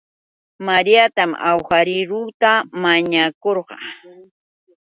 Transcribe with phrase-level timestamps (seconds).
[0.67, 2.51] Mariatam awhariieuta
[2.81, 3.87] mañakurqaa